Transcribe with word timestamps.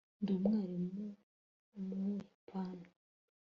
ndi 0.21 0.31
umwarimu 0.37 1.05
wubuyapani 1.73 2.87